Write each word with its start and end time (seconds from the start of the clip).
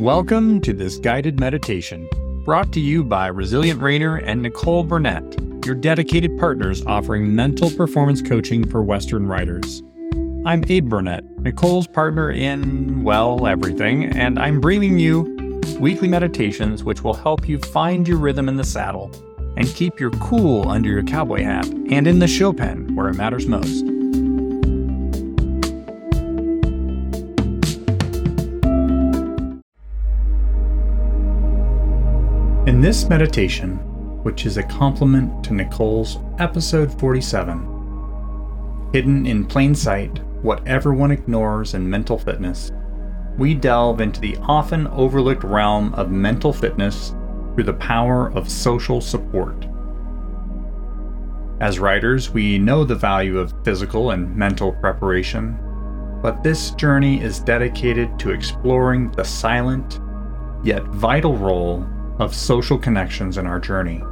Welcome 0.00 0.62
to 0.62 0.72
this 0.72 0.96
guided 0.96 1.38
meditation, 1.38 2.08
brought 2.46 2.72
to 2.72 2.80
you 2.80 3.04
by 3.04 3.26
Resilient 3.26 3.80
Reiner 3.80 4.22
and 4.24 4.40
Nicole 4.40 4.82
Burnett, 4.82 5.22
your 5.66 5.74
dedicated 5.74 6.38
partners 6.38 6.82
offering 6.86 7.34
mental 7.34 7.70
performance 7.70 8.22
coaching 8.22 8.66
for 8.66 8.82
Western 8.82 9.26
riders. 9.26 9.82
I'm 10.46 10.64
Abe 10.66 10.88
Burnett, 10.88 11.22
Nicole's 11.40 11.86
partner 11.86 12.30
in, 12.30 13.02
well, 13.04 13.46
everything, 13.46 14.06
and 14.06 14.38
I'm 14.38 14.58
bringing 14.58 14.98
you 14.98 15.60
weekly 15.78 16.08
meditations 16.08 16.82
which 16.82 17.04
will 17.04 17.12
help 17.12 17.46
you 17.46 17.58
find 17.58 18.08
your 18.08 18.16
rhythm 18.16 18.48
in 18.48 18.56
the 18.56 18.64
saddle 18.64 19.10
and 19.58 19.68
keep 19.74 20.00
your 20.00 20.12
cool 20.12 20.66
under 20.66 20.88
your 20.88 21.02
cowboy 21.02 21.42
hat 21.42 21.66
and 21.90 22.06
in 22.06 22.20
the 22.20 22.26
show 22.26 22.54
pen 22.54 22.96
where 22.96 23.08
it 23.08 23.16
matters 23.16 23.46
most. 23.46 23.84
In 32.70 32.80
this 32.80 33.08
meditation, 33.08 33.78
which 34.22 34.46
is 34.46 34.56
a 34.56 34.62
complement 34.62 35.42
to 35.42 35.52
Nicole's 35.52 36.18
episode 36.38 36.96
47, 37.00 38.90
hidden 38.92 39.26
in 39.26 39.44
plain 39.44 39.74
sight, 39.74 40.20
what 40.42 40.64
everyone 40.68 41.10
ignores 41.10 41.74
in 41.74 41.90
mental 41.90 42.16
fitness, 42.16 42.70
we 43.36 43.54
delve 43.54 44.00
into 44.00 44.20
the 44.20 44.36
often 44.42 44.86
overlooked 44.86 45.42
realm 45.42 45.92
of 45.94 46.12
mental 46.12 46.52
fitness 46.52 47.12
through 47.54 47.64
the 47.64 47.72
power 47.72 48.30
of 48.36 48.48
social 48.48 49.00
support. 49.00 49.66
As 51.60 51.80
riders, 51.80 52.30
we 52.30 52.56
know 52.56 52.84
the 52.84 52.94
value 52.94 53.40
of 53.40 53.52
physical 53.64 54.12
and 54.12 54.36
mental 54.36 54.70
preparation, 54.74 55.58
but 56.22 56.44
this 56.44 56.70
journey 56.70 57.20
is 57.20 57.40
dedicated 57.40 58.16
to 58.20 58.30
exploring 58.30 59.10
the 59.10 59.24
silent 59.24 59.98
yet 60.62 60.84
vital 60.84 61.36
role 61.36 61.84
of 62.20 62.34
social 62.34 62.76
connections 62.78 63.38
in 63.38 63.46
our 63.46 63.58
journey. 63.58 64.04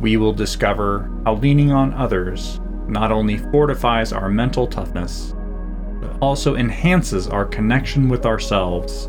We 0.00 0.18
will 0.18 0.34
discover 0.34 1.10
how 1.24 1.36
leaning 1.36 1.72
on 1.72 1.94
others 1.94 2.60
not 2.86 3.10
only 3.10 3.38
fortifies 3.38 4.12
our 4.12 4.28
mental 4.28 4.66
toughness, 4.66 5.34
but 6.02 6.18
also 6.20 6.56
enhances 6.56 7.26
our 7.28 7.46
connection 7.46 8.10
with 8.10 8.26
ourselves 8.26 9.08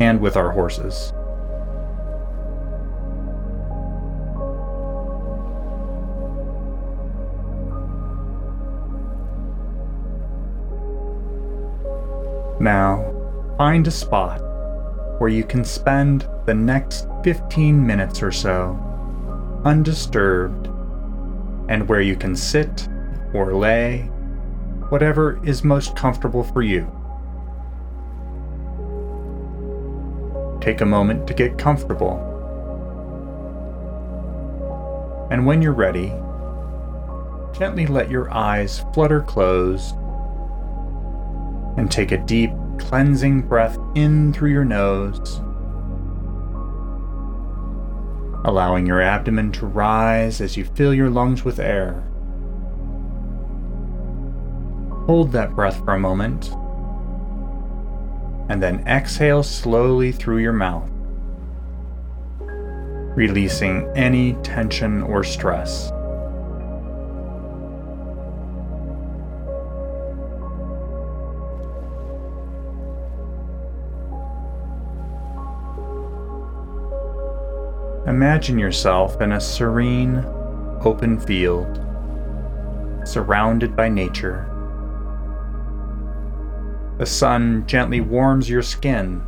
and 0.00 0.18
with 0.20 0.38
our 0.38 0.50
horses. 0.50 1.12
Now, 12.58 13.12
find 13.58 13.86
a 13.86 13.90
spot 13.90 14.43
where 15.18 15.30
you 15.30 15.44
can 15.44 15.64
spend 15.64 16.28
the 16.46 16.54
next 16.54 17.08
15 17.22 17.86
minutes 17.86 18.22
or 18.22 18.32
so 18.32 18.78
undisturbed 19.64 20.66
and 21.68 21.88
where 21.88 22.00
you 22.00 22.16
can 22.16 22.36
sit 22.36 22.88
or 23.32 23.54
lay, 23.54 24.02
whatever 24.90 25.44
is 25.44 25.64
most 25.64 25.96
comfortable 25.96 26.44
for 26.44 26.62
you. 26.62 26.82
Take 30.60 30.80
a 30.80 30.86
moment 30.86 31.26
to 31.26 31.34
get 31.34 31.58
comfortable. 31.58 32.30
And 35.30 35.46
when 35.46 35.62
you're 35.62 35.72
ready, 35.72 36.12
gently 37.58 37.86
let 37.86 38.10
your 38.10 38.32
eyes 38.32 38.84
flutter 38.92 39.20
closed 39.22 39.94
and 41.76 41.90
take 41.90 42.12
a 42.12 42.18
deep 42.18 42.50
cleansing 42.78 43.42
breath 43.42 43.78
in 43.94 44.32
through 44.32 44.50
your 44.50 44.64
nose, 44.64 45.40
allowing 48.44 48.86
your 48.86 49.00
abdomen 49.00 49.50
to 49.52 49.66
rise 49.66 50.40
as 50.40 50.56
you 50.56 50.64
fill 50.64 50.92
your 50.92 51.10
lungs 51.10 51.44
with 51.44 51.58
air. 51.58 52.02
Hold 55.06 55.32
that 55.32 55.54
breath 55.54 55.76
for 55.84 55.94
a 55.94 55.98
moment, 55.98 56.50
and 58.50 58.62
then 58.62 58.86
exhale 58.86 59.42
slowly 59.42 60.12
through 60.12 60.38
your 60.38 60.52
mouth, 60.52 60.90
releasing 63.16 63.86
any 63.96 64.34
tension 64.42 65.02
or 65.02 65.24
stress. 65.24 65.90
Imagine 78.14 78.60
yourself 78.60 79.20
in 79.20 79.32
a 79.32 79.40
serene, 79.40 80.24
open 80.84 81.18
field, 81.18 81.80
surrounded 83.04 83.74
by 83.74 83.88
nature. 83.88 84.48
The 86.98 87.06
sun 87.06 87.66
gently 87.66 88.00
warms 88.00 88.48
your 88.48 88.62
skin, 88.62 89.20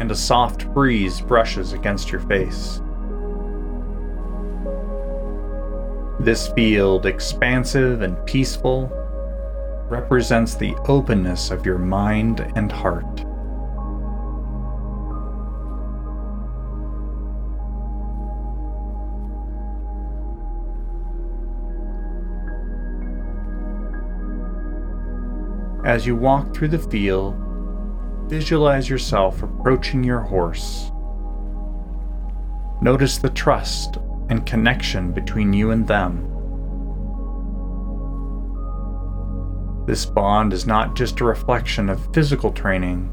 and 0.00 0.10
a 0.10 0.16
soft 0.16 0.66
breeze 0.74 1.20
brushes 1.20 1.74
against 1.74 2.10
your 2.10 2.22
face. 2.22 2.82
This 6.18 6.48
field, 6.48 7.06
expansive 7.06 8.02
and 8.02 8.16
peaceful, 8.26 8.90
represents 9.88 10.56
the 10.56 10.74
openness 10.88 11.52
of 11.52 11.64
your 11.64 11.78
mind 11.78 12.40
and 12.56 12.72
heart. 12.72 13.27
As 25.88 26.06
you 26.06 26.14
walk 26.14 26.54
through 26.54 26.68
the 26.68 26.78
field, 26.78 27.34
visualize 28.26 28.90
yourself 28.90 29.42
approaching 29.42 30.04
your 30.04 30.20
horse. 30.20 30.90
Notice 32.82 33.16
the 33.16 33.30
trust 33.30 33.96
and 34.28 34.44
connection 34.44 35.12
between 35.12 35.54
you 35.54 35.70
and 35.70 35.88
them. 35.88 36.26
This 39.86 40.04
bond 40.04 40.52
is 40.52 40.66
not 40.66 40.94
just 40.94 41.20
a 41.20 41.24
reflection 41.24 41.88
of 41.88 42.12
physical 42.12 42.52
training, 42.52 43.08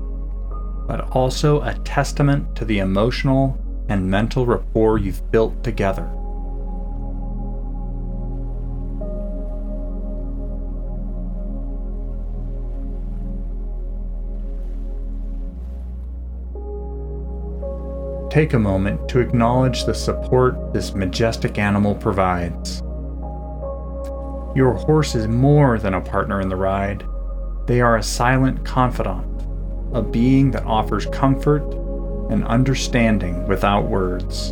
but 0.85 1.09
also 1.11 1.61
a 1.61 1.75
testament 1.85 2.57
to 2.57 2.65
the 2.65 2.79
emotional 2.79 3.57
and 3.87 4.11
mental 4.11 4.45
rapport 4.45 4.97
you've 4.97 5.31
built 5.31 5.63
together. 5.63 6.11
Take 18.35 18.51
a 18.51 18.59
moment 18.59 19.07
to 19.07 19.19
acknowledge 19.19 19.85
the 19.85 19.93
support 19.93 20.73
this 20.73 20.93
majestic 20.93 21.57
animal 21.57 21.95
provides. 21.95 22.81
Your 24.57 24.73
horse 24.73 25.15
is 25.15 25.25
more 25.25 25.79
than 25.79 25.93
a 25.93 26.01
partner 26.01 26.41
in 26.41 26.49
the 26.49 26.55
ride, 26.57 27.05
they 27.65 27.79
are 27.79 27.95
a 27.95 28.03
silent 28.03 28.65
confidant, 28.65 29.25
a 29.93 30.01
being 30.01 30.51
that 30.51 30.65
offers 30.65 31.05
comfort 31.05 31.63
and 32.29 32.43
understanding 32.43 33.47
without 33.47 33.87
words. 33.87 34.51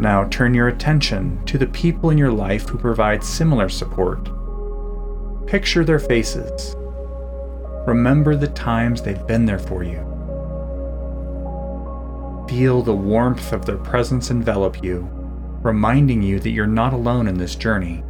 Now 0.00 0.26
turn 0.28 0.54
your 0.54 0.66
attention 0.66 1.44
to 1.44 1.56
the 1.56 1.68
people 1.68 2.10
in 2.10 2.18
your 2.18 2.32
life 2.32 2.68
who 2.68 2.78
provide 2.78 3.22
similar 3.22 3.68
support. 3.68 4.28
Picture 5.52 5.84
their 5.84 5.98
faces. 5.98 6.74
Remember 7.86 8.34
the 8.34 8.48
times 8.48 9.02
they've 9.02 9.26
been 9.26 9.44
there 9.44 9.58
for 9.58 9.82
you. 9.82 9.98
Feel 12.48 12.80
the 12.80 12.94
warmth 12.94 13.52
of 13.52 13.66
their 13.66 13.76
presence 13.76 14.30
envelop 14.30 14.82
you, 14.82 15.06
reminding 15.60 16.22
you 16.22 16.40
that 16.40 16.52
you're 16.52 16.66
not 16.66 16.94
alone 16.94 17.28
in 17.28 17.36
this 17.36 17.54
journey. 17.54 18.02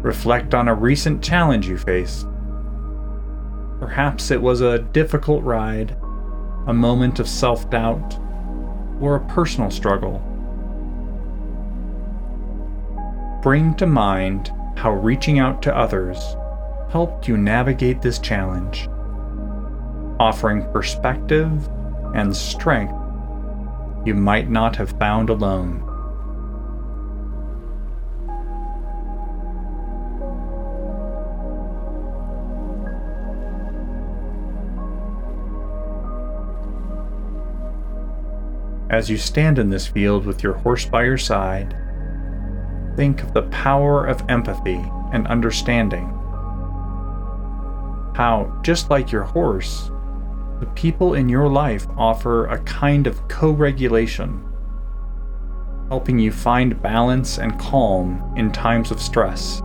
Reflect 0.00 0.54
on 0.54 0.68
a 0.68 0.74
recent 0.76 1.24
challenge 1.24 1.66
you 1.66 1.76
faced. 1.76 2.28
Perhaps 3.80 4.30
it 4.30 4.40
was 4.40 4.60
a 4.60 4.78
difficult 4.78 5.42
ride 5.42 5.96
a 6.66 6.74
moment 6.74 7.20
of 7.20 7.28
self 7.28 7.68
doubt, 7.70 8.18
or 9.00 9.16
a 9.16 9.26
personal 9.26 9.70
struggle. 9.70 10.22
Bring 13.42 13.74
to 13.74 13.86
mind 13.86 14.52
how 14.76 14.92
reaching 14.92 15.38
out 15.38 15.62
to 15.62 15.76
others 15.76 16.36
helped 16.90 17.28
you 17.28 17.36
navigate 17.36 18.00
this 18.00 18.18
challenge, 18.18 18.88
offering 20.18 20.64
perspective 20.72 21.68
and 22.14 22.34
strength 22.34 22.94
you 24.06 24.14
might 24.14 24.48
not 24.50 24.76
have 24.76 24.90
found 24.98 25.30
alone. 25.30 25.83
As 38.94 39.10
you 39.10 39.16
stand 39.16 39.58
in 39.58 39.70
this 39.70 39.88
field 39.88 40.24
with 40.24 40.44
your 40.44 40.52
horse 40.52 40.86
by 40.86 41.02
your 41.02 41.18
side, 41.18 41.76
think 42.94 43.24
of 43.24 43.34
the 43.34 43.42
power 43.50 44.06
of 44.06 44.22
empathy 44.28 44.80
and 45.12 45.26
understanding. 45.26 46.06
How, 48.14 48.56
just 48.62 48.90
like 48.90 49.10
your 49.10 49.24
horse, 49.24 49.90
the 50.60 50.70
people 50.76 51.14
in 51.14 51.28
your 51.28 51.48
life 51.48 51.88
offer 51.96 52.46
a 52.46 52.62
kind 52.62 53.08
of 53.08 53.26
co 53.26 53.50
regulation, 53.50 54.46
helping 55.88 56.20
you 56.20 56.30
find 56.30 56.80
balance 56.80 57.38
and 57.38 57.58
calm 57.58 58.32
in 58.36 58.52
times 58.52 58.92
of 58.92 59.02
stress. 59.02 59.60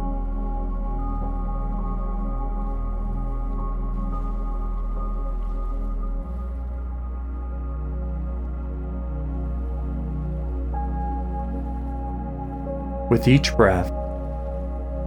With 13.10 13.28
each 13.28 13.56
breath, 13.58 13.92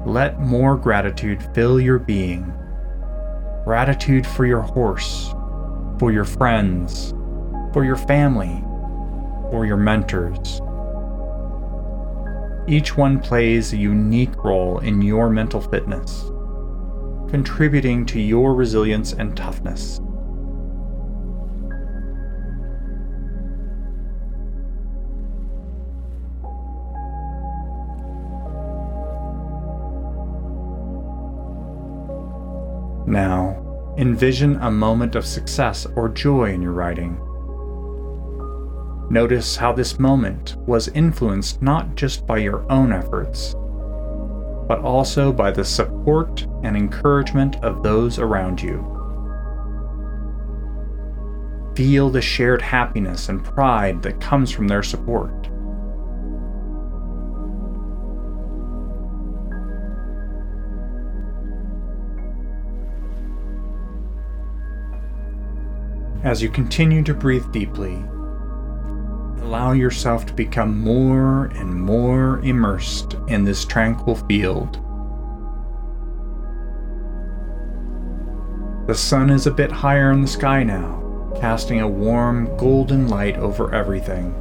let 0.04 0.40
more 0.40 0.76
gratitude 0.76 1.40
fill 1.54 1.80
your 1.80 2.00
being. 2.00 2.52
Gratitude 3.64 4.26
for 4.26 4.44
your 4.44 4.60
horse, 4.60 5.32
for 6.00 6.10
your 6.10 6.24
friends, 6.24 7.10
for 7.72 7.84
your 7.84 7.94
family, 7.94 8.60
for 9.52 9.64
your 9.64 9.76
mentors. 9.76 10.60
Each 12.66 12.96
one 12.96 13.20
plays 13.20 13.72
a 13.72 13.76
unique 13.76 14.36
role 14.42 14.80
in 14.80 15.00
your 15.00 15.30
mental 15.30 15.60
fitness, 15.60 16.22
contributing 17.30 18.04
to 18.06 18.20
your 18.20 18.54
resilience 18.54 19.12
and 19.12 19.36
toughness. 19.36 20.00
Envision 34.02 34.56
a 34.62 34.68
moment 34.68 35.14
of 35.14 35.24
success 35.24 35.86
or 35.94 36.08
joy 36.08 36.52
in 36.52 36.60
your 36.60 36.72
riding. 36.72 37.16
Notice 39.08 39.54
how 39.54 39.72
this 39.72 40.00
moment 40.00 40.56
was 40.66 40.88
influenced 40.88 41.62
not 41.62 41.94
just 41.94 42.26
by 42.26 42.38
your 42.38 42.68
own 42.68 42.92
efforts, 42.92 43.54
but 44.66 44.80
also 44.80 45.32
by 45.32 45.52
the 45.52 45.64
support 45.64 46.44
and 46.64 46.76
encouragement 46.76 47.62
of 47.62 47.84
those 47.84 48.18
around 48.18 48.60
you. 48.60 48.80
Feel 51.76 52.10
the 52.10 52.20
shared 52.20 52.60
happiness 52.60 53.28
and 53.28 53.44
pride 53.44 54.02
that 54.02 54.20
comes 54.20 54.50
from 54.50 54.66
their 54.66 54.82
support. 54.82 55.48
As 66.24 66.40
you 66.40 66.48
continue 66.48 67.02
to 67.02 67.14
breathe 67.14 67.50
deeply, 67.50 67.94
allow 69.42 69.72
yourself 69.72 70.24
to 70.26 70.32
become 70.32 70.78
more 70.78 71.46
and 71.46 71.74
more 71.74 72.38
immersed 72.44 73.16
in 73.26 73.44
this 73.44 73.64
tranquil 73.64 74.14
field. 74.14 74.74
The 78.86 78.94
sun 78.94 79.30
is 79.30 79.48
a 79.48 79.50
bit 79.50 79.72
higher 79.72 80.12
in 80.12 80.22
the 80.22 80.28
sky 80.28 80.62
now, 80.62 81.32
casting 81.40 81.80
a 81.80 81.88
warm 81.88 82.56
golden 82.56 83.08
light 83.08 83.36
over 83.38 83.74
everything. 83.74 84.32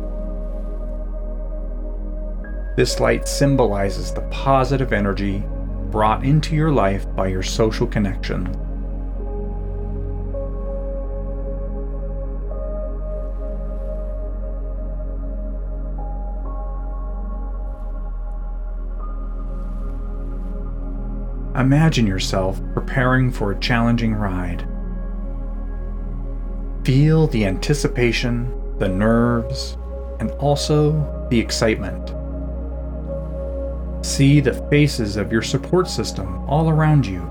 This 2.77 2.99
light 2.99 3.27
symbolizes 3.27 4.13
the 4.13 4.27
positive 4.29 4.93
energy 4.93 5.43
brought 5.89 6.23
into 6.23 6.55
your 6.55 6.71
life 6.71 7.07
by 7.15 7.27
your 7.27 7.43
social 7.43 7.87
connections. 7.87 8.55
Imagine 21.55 22.07
yourself 22.07 22.61
preparing 22.73 23.31
for 23.31 23.51
a 23.51 23.59
challenging 23.59 24.13
ride. 24.13 24.67
Feel 26.85 27.27
the 27.27 27.45
anticipation, 27.45 28.77
the 28.79 28.87
nerves, 28.87 29.77
and 30.19 30.31
also 30.31 31.27
the 31.29 31.39
excitement. 31.39 32.15
See 34.05 34.39
the 34.39 34.53
faces 34.69 35.17
of 35.17 35.31
your 35.31 35.41
support 35.41 35.87
system 35.87 36.43
all 36.49 36.69
around 36.69 37.05
you. 37.05 37.21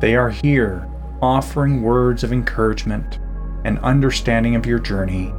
They 0.00 0.16
are 0.16 0.30
here 0.30 0.88
offering 1.20 1.82
words 1.82 2.24
of 2.24 2.32
encouragement 2.32 3.20
and 3.64 3.78
understanding 3.80 4.56
of 4.56 4.66
your 4.66 4.80
journey, 4.80 5.32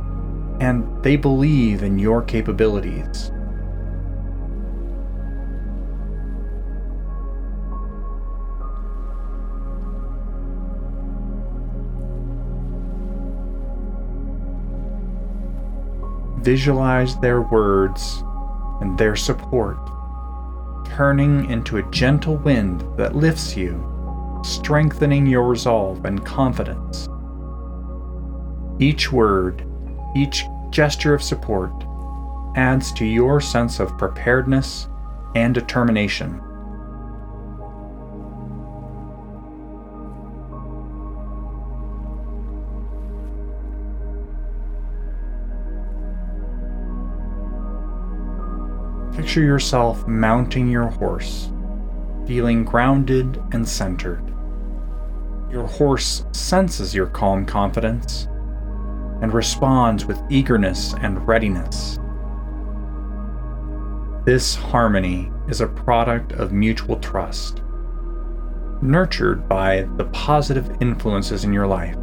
and 0.61 1.03
they 1.03 1.17
believe 1.17 1.83
in 1.83 1.99
your 1.99 2.21
capabilities. 2.21 3.32
Visualize 16.43 17.17
their 17.17 17.41
words 17.41 18.23
and 18.81 18.97
their 18.97 19.15
support, 19.15 19.77
turning 20.85 21.49
into 21.49 21.77
a 21.77 21.91
gentle 21.91 22.37
wind 22.37 22.83
that 22.97 23.15
lifts 23.15 23.55
you, 23.55 24.41
strengthening 24.43 25.25
your 25.25 25.47
resolve 25.47 26.05
and 26.05 26.25
confidence. 26.25 27.07
Each 28.79 29.11
word, 29.11 29.65
each 30.15 30.43
gesture 30.69 31.13
of 31.13 31.23
support 31.23 31.71
adds 32.55 32.91
to 32.93 33.05
your 33.05 33.39
sense 33.39 33.79
of 33.79 33.97
preparedness 33.97 34.87
and 35.35 35.53
determination. 35.53 36.41
Picture 49.15 49.41
yourself 49.41 50.07
mounting 50.07 50.67
your 50.67 50.87
horse, 50.87 51.51
feeling 52.25 52.65
grounded 52.65 53.39
and 53.51 53.67
centered. 53.67 54.23
Your 55.51 55.67
horse 55.67 56.25
senses 56.31 56.95
your 56.95 57.05
calm 57.05 57.45
confidence 57.45 58.27
and 59.21 59.31
responds 59.31 60.05
with 60.05 60.19
eagerness 60.31 60.95
and 61.01 61.27
readiness. 61.27 61.99
This 64.25 64.55
harmony 64.55 65.31
is 65.47 65.61
a 65.61 65.67
product 65.67 66.31
of 66.31 66.51
mutual 66.51 66.97
trust, 66.97 67.61
nurtured 68.81 69.47
by 69.47 69.87
the 69.97 70.05
positive 70.05 70.75
influences 70.81 71.43
in 71.43 71.53
your 71.53 71.67
life. 71.67 71.95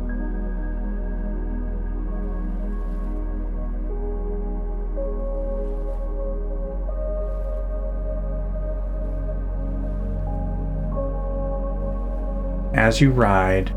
As 12.80 12.98
you 12.98 13.10
ride, 13.10 13.74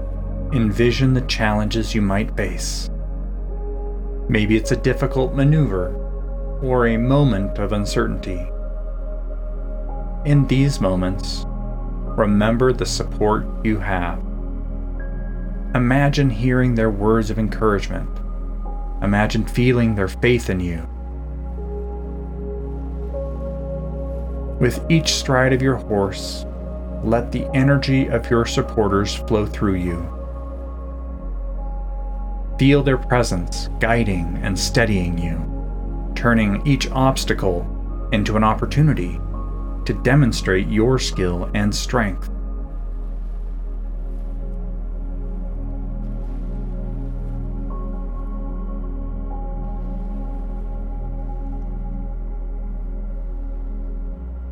envision 0.53 1.13
the 1.13 1.27
challenges 1.27 1.93
you 1.93 2.01
might 2.01 2.37
face. 2.37 2.89
Maybe 4.29 4.55
it's 4.55 4.71
a 4.71 4.77
difficult 4.77 5.33
maneuver 5.33 5.93
or 6.63 6.87
a 6.87 6.95
moment 6.95 7.59
of 7.59 7.73
uncertainty. 7.73 8.47
In 10.23 10.47
these 10.47 10.79
moments, 10.79 11.43
remember 12.17 12.71
the 12.71 12.85
support 12.85 13.45
you 13.65 13.77
have. 13.77 14.19
Imagine 15.75 16.29
hearing 16.29 16.73
their 16.73 16.89
words 16.89 17.29
of 17.29 17.37
encouragement. 17.37 18.09
Imagine 19.01 19.45
feeling 19.45 19.95
their 19.95 20.07
faith 20.07 20.49
in 20.49 20.61
you. 20.61 20.77
With 24.61 24.79
each 24.89 25.15
stride 25.15 25.51
of 25.51 25.61
your 25.61 25.75
horse, 25.75 26.45
let 27.03 27.31
the 27.31 27.45
energy 27.53 28.07
of 28.07 28.29
your 28.29 28.45
supporters 28.45 29.13
flow 29.13 29.45
through 29.45 29.75
you. 29.75 30.01
Feel 32.57 32.81
their 32.81 32.97
presence 32.97 33.67
guiding 33.79 34.39
and 34.41 34.57
steadying 34.57 35.17
you, 35.17 36.13
turning 36.15 36.65
each 36.65 36.89
obstacle 36.91 37.67
into 38.13 38.37
an 38.37 38.43
opportunity 38.43 39.19
to 39.85 39.99
demonstrate 40.03 40.67
your 40.69 40.97
skill 40.97 41.49
and 41.53 41.73
strength. 41.75 42.29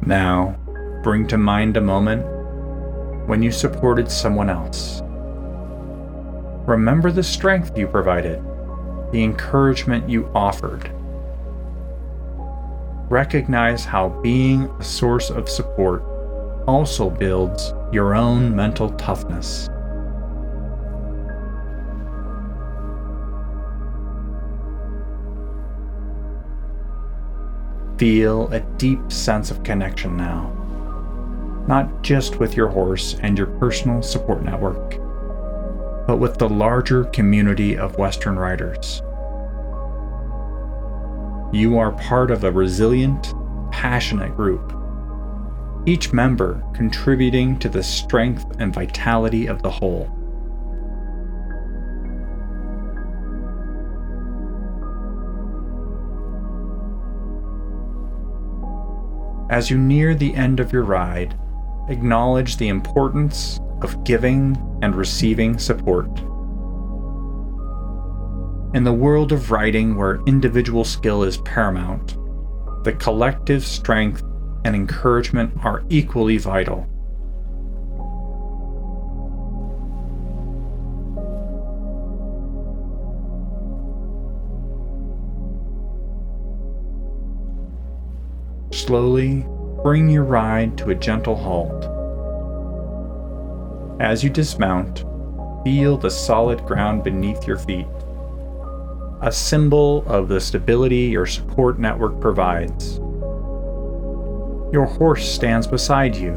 Now, 0.05 0.57
bring 1.03 1.27
to 1.27 1.37
mind 1.37 1.77
a 1.77 1.81
moment 1.81 2.40
when 3.27 3.41
you 3.41 3.51
supported 3.51 4.11
someone 4.11 4.49
else. 4.49 5.01
Remember 6.67 7.11
the 7.11 7.23
strength 7.23 7.77
you 7.77 7.87
provided, 7.87 8.41
the 9.11 9.23
encouragement 9.23 10.07
you 10.09 10.29
offered. 10.35 10.91
Recognize 13.09 13.83
how 13.83 14.09
being 14.21 14.65
a 14.79 14.83
source 14.83 15.29
of 15.29 15.49
support 15.49 16.03
also 16.67 17.09
builds 17.09 17.73
your 17.91 18.15
own 18.15 18.55
mental 18.55 18.89
toughness. 18.91 19.67
Feel 27.97 28.47
a 28.51 28.61
deep 28.77 29.11
sense 29.11 29.51
of 29.51 29.61
connection 29.63 30.15
now, 30.15 30.60
not 31.71 32.01
just 32.01 32.37
with 32.37 32.57
your 32.57 32.67
horse 32.67 33.15
and 33.21 33.37
your 33.37 33.47
personal 33.47 34.03
support 34.03 34.43
network, 34.43 34.97
but 36.05 36.17
with 36.17 36.37
the 36.37 36.49
larger 36.49 37.05
community 37.05 37.77
of 37.77 37.97
Western 37.97 38.37
riders. 38.37 39.01
You 41.53 41.77
are 41.77 41.93
part 41.93 42.29
of 42.29 42.43
a 42.43 42.51
resilient, 42.51 43.33
passionate 43.71 44.35
group, 44.35 44.73
each 45.85 46.11
member 46.11 46.61
contributing 46.73 47.57
to 47.59 47.69
the 47.69 47.83
strength 47.83 48.45
and 48.59 48.73
vitality 48.73 49.47
of 49.47 49.63
the 49.63 49.71
whole. 49.71 50.09
As 59.49 59.69
you 59.69 59.77
near 59.77 60.13
the 60.15 60.35
end 60.35 60.59
of 60.59 60.73
your 60.73 60.83
ride, 60.83 61.37
acknowledge 61.91 62.57
the 62.57 62.69
importance 62.69 63.59
of 63.81 64.03
giving 64.03 64.57
and 64.81 64.95
receiving 64.95 65.57
support. 65.59 66.09
In 68.73 68.83
the 68.83 68.93
world 68.93 69.31
of 69.31 69.51
riding, 69.51 69.97
where 69.97 70.21
individual 70.25 70.85
skill 70.85 71.23
is 71.23 71.37
paramount, 71.37 72.15
the 72.85 72.93
collective 72.93 73.65
strength 73.65 74.23
and 74.63 74.75
encouragement 74.75 75.53
are 75.63 75.83
equally 75.89 76.37
vital. 76.37 76.87
Slowly 88.71 89.45
bring 89.83 90.09
your 90.09 90.23
ride 90.23 90.77
to 90.77 90.91
a 90.91 90.95
gentle 90.95 91.35
halt. 91.35 91.87
As 93.99 94.23
you 94.23 94.29
dismount, 94.29 95.05
feel 95.63 95.97
the 95.97 96.09
solid 96.09 96.63
ground 96.65 97.03
beneath 97.03 97.47
your 97.47 97.57
feet, 97.57 97.87
a 99.21 99.31
symbol 99.31 100.03
of 100.07 100.27
the 100.27 100.39
stability 100.39 101.07
your 101.07 101.25
support 101.25 101.79
network 101.79 102.19
provides. 102.19 102.97
Your 104.71 104.85
horse 104.85 105.29
stands 105.29 105.67
beside 105.67 106.15
you, 106.15 106.33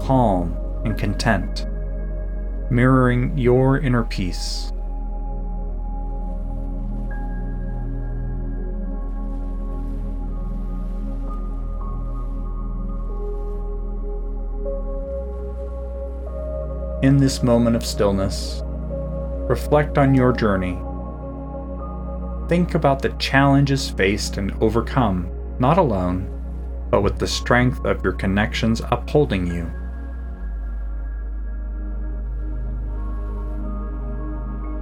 calm 0.00 0.56
and 0.84 0.98
content, 0.98 1.66
mirroring 2.70 3.36
your 3.38 3.78
inner 3.78 4.04
peace. 4.04 4.70
In 17.04 17.18
this 17.18 17.42
moment 17.42 17.76
of 17.76 17.84
stillness, 17.84 18.62
reflect 19.46 19.98
on 19.98 20.14
your 20.14 20.32
journey. 20.32 20.78
Think 22.48 22.74
about 22.74 23.02
the 23.02 23.14
challenges 23.18 23.90
faced 23.90 24.38
and 24.38 24.52
overcome, 24.62 25.30
not 25.58 25.76
alone, 25.76 26.26
but 26.90 27.02
with 27.02 27.18
the 27.18 27.26
strength 27.26 27.84
of 27.84 28.02
your 28.02 28.14
connections 28.14 28.80
upholding 28.90 29.46
you. 29.46 29.70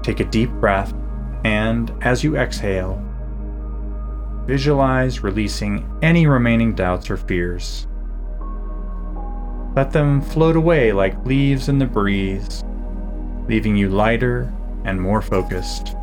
Take 0.05 0.21
a 0.21 0.31
deep 0.31 0.51
breath, 0.61 0.95
and 1.43 1.93
as 2.03 2.23
you 2.23 2.37
exhale, 2.37 3.05
visualize 4.47 5.25
releasing 5.25 5.93
any 6.03 6.29
remaining 6.29 6.73
doubts 6.77 7.11
or 7.11 7.17
fears. 7.17 7.89
Let 9.75 9.91
them 9.91 10.21
float 10.21 10.55
away 10.55 10.93
like 10.93 11.25
leaves 11.25 11.71
in 11.71 11.79
the 11.79 11.87
breeze, 11.87 12.63
leaving 13.49 13.75
you 13.75 13.89
lighter 13.89 14.53
and 14.85 15.01
more 15.01 15.23
focused. 15.23 15.97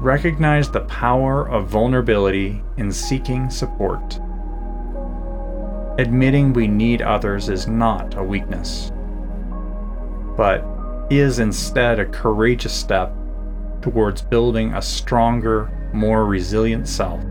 Recognize 0.00 0.70
the 0.70 0.86
power 0.88 1.46
of 1.50 1.68
vulnerability 1.68 2.62
in 2.78 2.90
seeking 2.90 3.50
support. 3.50 4.18
Admitting 5.98 6.54
we 6.54 6.68
need 6.68 7.02
others 7.02 7.50
is 7.50 7.66
not 7.66 8.16
a 8.16 8.22
weakness, 8.22 8.90
but 10.38 10.64
is 11.10 11.38
instead 11.38 11.98
a 11.98 12.06
courageous 12.06 12.72
step 12.72 13.12
towards 13.80 14.22
building 14.22 14.74
a 14.74 14.82
stronger, 14.82 15.70
more 15.92 16.26
resilient 16.26 16.86
self. 16.86 17.22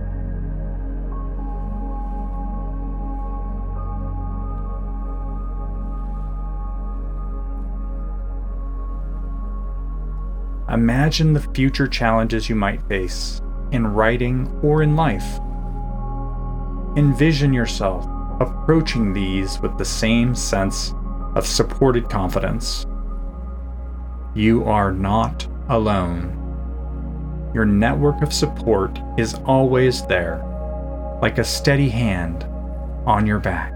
Imagine 10.70 11.34
the 11.34 11.48
future 11.54 11.88
challenges 11.88 12.50
you 12.50 12.56
might 12.56 12.82
face 12.88 13.42
in 13.72 13.88
riding 13.88 14.48
or 14.62 14.84
in 14.84 14.96
life. 14.96 15.40
Envision 16.98 17.54
yourself 17.54 18.06
approaching 18.40 19.14
these 19.14 19.60
with 19.62 19.78
the 19.78 19.86
same 19.86 20.36
sense 20.36 20.94
of 21.36 21.48
supported 21.48 22.10
confidence. 22.10 22.86
You 24.38 24.66
are 24.66 24.92
not 24.92 25.48
alone. 25.68 26.32
Your 27.56 27.66
network 27.66 28.22
of 28.22 28.32
support 28.32 29.00
is 29.18 29.34
always 29.48 30.06
there, 30.06 30.44
like 31.24 31.40
a 31.40 31.44
steady 31.44 31.90
hand 31.90 32.44
on 33.08 33.26
your 33.26 33.40
back. 33.40 33.74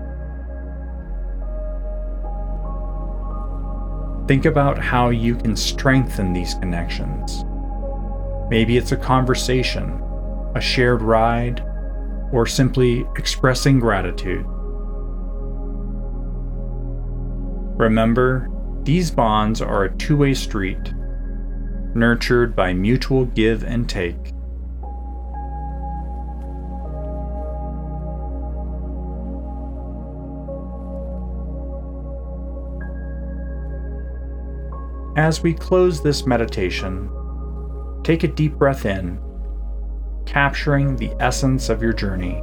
Think 4.28 4.46
about 4.46 4.78
how 4.78 5.10
you 5.10 5.36
can 5.36 5.56
strengthen 5.56 6.32
these 6.32 6.54
connections. 6.54 7.44
Maybe 8.52 8.78
it's 8.78 8.92
a 8.92 8.98
conversation, 8.98 10.00
a 10.54 10.62
shared 10.62 11.02
ride, 11.02 11.62
or 12.32 12.46
simply 12.46 13.04
expressing 13.18 13.80
gratitude. 13.80 14.46
Remember, 17.80 18.48
these 18.84 19.12
bonds 19.12 19.62
are 19.62 19.84
a 19.84 19.98
two 19.98 20.18
way 20.18 20.34
street, 20.34 20.94
nurtured 21.94 22.56
by 22.56 22.74
mutual 22.74 23.26
give 23.26 23.64
and 23.64 23.88
take. 23.88 24.34
As 35.16 35.44
we 35.44 35.54
close 35.54 36.02
this 36.02 36.26
meditation, 36.26 37.12
take 38.04 38.24
a 38.24 38.28
deep 38.30 38.56
breath 38.56 38.86
in, 38.86 39.20
capturing 40.26 40.96
the 40.96 41.14
essence 41.20 41.70
of 41.70 41.84
your 41.84 41.94
journey. 41.94 42.42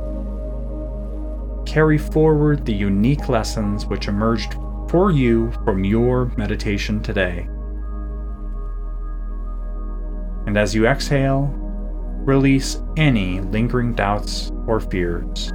Carry 1.67 1.99
forward 1.99 2.65
the 2.65 2.73
unique 2.73 3.29
lessons 3.29 3.87
which 3.87 4.07
emerged 4.07 4.55
for 4.89 5.11
you 5.11 5.53
from 5.65 5.85
your 5.85 6.33
meditation 6.37 7.03
today. 7.03 7.49
And 10.47 10.57
as 10.57 10.75
you 10.75 10.87
exhale, 10.87 11.51
release 12.25 12.81
any 12.97 13.41
lingering 13.41 13.95
doubts 13.95 14.51
or 14.67 14.81
fears. 14.81 15.53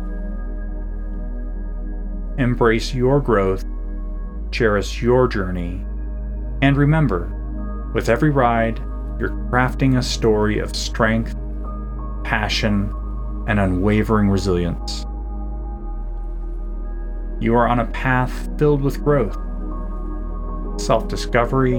Embrace 2.38 2.94
your 2.94 3.20
growth, 3.20 3.66
cherish 4.52 5.02
your 5.02 5.28
journey, 5.28 5.86
and 6.62 6.78
remember, 6.78 7.92
with 7.94 8.10
every 8.10 8.30
ride, 8.30 8.80
you're 9.20 9.30
crafting 9.52 9.98
a 9.98 10.04
story 10.04 10.60
of 10.60 10.76
strength, 10.76 11.36
passion, 12.24 12.94
and 13.48 13.60
unwavering 13.60 14.30
resilience. 14.30 15.06
You 17.44 17.56
are 17.56 17.68
on 17.68 17.82
a 17.82 17.88
path 17.88 18.48
filled 18.58 18.82
with 18.82 19.04
growth, 19.04 19.38
self 20.80 21.10
discovery, 21.10 21.76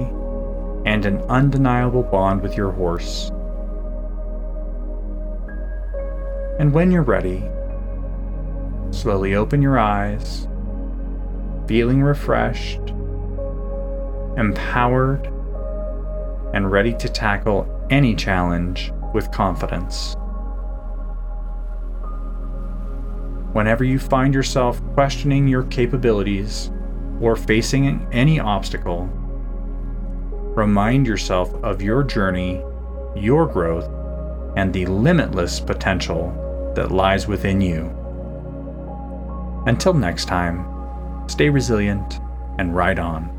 and 0.85 1.03
an 1.07 1.17
undeniable 1.23 2.03
bond 2.03 2.43
with 2.43 2.55
your 2.55 2.69
horse. 2.69 3.31
And 6.59 6.71
when 6.71 6.91
you're 6.91 7.01
ready, 7.01 7.43
slowly 8.91 9.33
open 9.33 9.63
your 9.63 9.79
eyes, 9.79 10.47
feeling 11.67 12.03
refreshed, 12.03 12.91
empowered, 14.37 15.25
and 16.53 16.71
ready 16.71 16.93
to 16.93 17.09
tackle 17.09 17.87
any 17.89 18.13
challenge 18.13 18.91
with 19.15 19.31
confidence. 19.31 20.15
Whenever 23.55 23.85
you 23.85 23.97
find 23.97 24.33
yourself 24.33 24.81
questioning 24.95 25.47
your 25.47 25.63
capabilities 25.63 26.71
or 27.21 27.37
facing 27.37 28.05
any 28.11 28.37
obstacle, 28.37 29.09
remind 30.57 31.07
yourself 31.07 31.53
of 31.63 31.81
your 31.81 32.03
journey, 32.03 32.61
your 33.15 33.47
growth, 33.47 33.89
and 34.57 34.73
the 34.73 34.85
limitless 34.87 35.61
potential 35.61 36.73
that 36.75 36.91
lies 36.91 37.29
within 37.29 37.61
you. 37.61 37.85
Until 39.67 39.93
next 39.93 40.25
time, 40.25 41.29
stay 41.29 41.49
resilient 41.49 42.19
and 42.59 42.75
ride 42.75 42.99
on. 42.99 43.34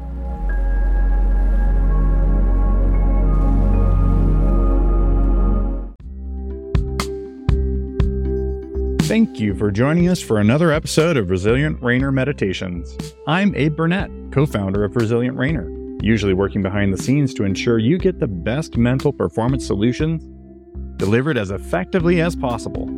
Thank 9.06 9.38
you 9.38 9.54
for 9.54 9.70
joining 9.70 10.08
us 10.08 10.20
for 10.20 10.40
another 10.40 10.72
episode 10.72 11.16
of 11.16 11.30
Resilient 11.30 11.80
Reiner 11.80 12.12
Meditations. 12.12 13.14
I'm 13.28 13.54
Abe 13.54 13.76
Burnett, 13.76 14.10
co 14.32 14.46
founder 14.46 14.82
of 14.82 14.96
Resilient 14.96 15.36
Reiner, 15.36 16.02
usually 16.02 16.34
working 16.34 16.60
behind 16.60 16.92
the 16.92 17.00
scenes 17.00 17.32
to 17.34 17.44
ensure 17.44 17.78
you 17.78 17.98
get 17.98 18.18
the 18.18 18.26
best 18.26 18.76
mental 18.76 19.12
performance 19.12 19.64
solutions 19.64 20.25
delivered 20.96 21.38
as 21.38 21.52
effectively 21.52 22.20
as 22.20 22.34
possible. 22.34 22.90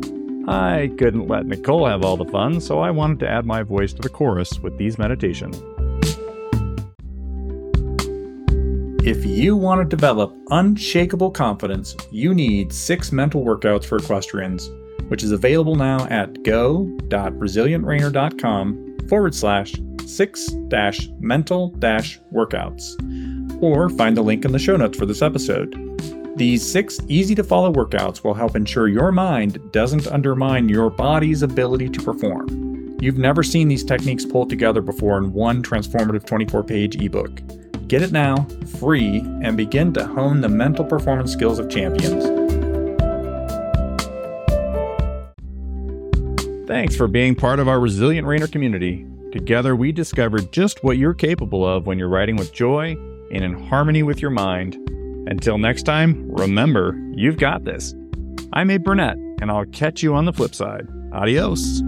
I 0.47 0.91
couldn't 0.97 1.27
let 1.27 1.45
Nicole 1.45 1.85
have 1.85 2.03
all 2.03 2.17
the 2.17 2.25
fun, 2.25 2.59
so 2.59 2.79
I 2.79 2.89
wanted 2.89 3.19
to 3.19 3.29
add 3.29 3.45
my 3.45 3.61
voice 3.61 3.93
to 3.93 4.01
the 4.01 4.09
chorus 4.09 4.59
with 4.61 4.79
these 4.79 4.97
meditations. 4.97 5.61
If 9.05 9.27
you 9.27 9.55
want 9.55 9.87
to 9.87 9.95
develop 9.95 10.35
unshakable 10.49 11.29
confidence, 11.29 11.95
you 12.11 12.33
need 12.33 12.73
six 12.73 13.11
mental 13.11 13.45
workouts 13.45 13.85
for 13.85 13.97
equestrians 13.97 14.71
which 15.09 15.23
is 15.23 15.31
available 15.31 15.75
now 15.75 16.07
at 16.07 16.41
go.resilientreiner.com 16.43 18.97
forward 19.07 19.35
slash 19.35 19.75
six 20.05 20.47
dash 20.69 21.09
mental 21.19 21.69
dash 21.79 22.19
workouts, 22.33 22.95
or 23.61 23.89
find 23.89 24.17
the 24.17 24.21
link 24.21 24.45
in 24.45 24.51
the 24.51 24.59
show 24.59 24.77
notes 24.77 24.97
for 24.97 25.05
this 25.05 25.21
episode. 25.21 25.75
These 26.37 26.71
six 26.71 26.99
easy 27.09 27.35
to 27.35 27.43
follow 27.43 27.73
workouts 27.73 28.23
will 28.23 28.33
help 28.33 28.55
ensure 28.55 28.87
your 28.87 29.11
mind 29.11 29.59
doesn't 29.73 30.07
undermine 30.07 30.69
your 30.69 30.89
body's 30.89 31.43
ability 31.43 31.89
to 31.89 32.01
perform. 32.01 32.97
You've 33.01 33.17
never 33.17 33.43
seen 33.43 33.67
these 33.67 33.83
techniques 33.83 34.25
pulled 34.25 34.49
together 34.49 34.81
before 34.81 35.17
in 35.17 35.33
one 35.33 35.61
transformative 35.63 36.25
24 36.25 36.63
page 36.63 37.01
ebook. 37.01 37.41
Get 37.87 38.01
it 38.01 38.11
now, 38.11 38.45
free, 38.79 39.19
and 39.41 39.55
begin 39.57 39.93
to 39.93 40.05
hone 40.05 40.41
the 40.41 40.49
mental 40.49 40.85
performance 40.85 41.33
skills 41.33 41.59
of 41.59 41.69
champions. 41.69 42.38
Thanks 46.69 46.95
for 46.95 47.07
being 47.07 47.33
part 47.33 47.59
of 47.59 47.67
our 47.67 47.79
Resilient 47.79 48.27
Reiner 48.27 48.49
community. 48.49 49.03
Together, 49.31 49.75
we 49.75 49.91
discovered 49.91 50.51
just 50.51 50.83
what 50.83 50.99
you're 50.99 51.15
capable 51.15 51.67
of 51.67 51.87
when 51.87 51.97
you're 51.97 52.09
riding 52.09 52.35
with 52.35 52.53
joy 52.53 52.91
and 53.33 53.43
in 53.43 53.67
harmony 53.67 54.03
with 54.03 54.21
your 54.21 54.29
mind. 54.29 54.75
Until 55.27 55.57
next 55.57 55.81
time, 55.81 56.29
remember, 56.31 56.95
you've 57.15 57.37
got 57.37 57.63
this. 57.63 57.95
I'm 58.53 58.69
Abe 58.69 58.83
Burnett, 58.83 59.17
and 59.41 59.49
I'll 59.49 59.65
catch 59.65 60.03
you 60.03 60.13
on 60.13 60.25
the 60.25 60.31
flip 60.31 60.53
side. 60.53 60.87
Adios. 61.11 61.81